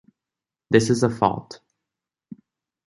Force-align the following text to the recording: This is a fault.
This 0.71 0.89
is 0.89 1.03
a 1.03 1.11
fault. 1.11 1.59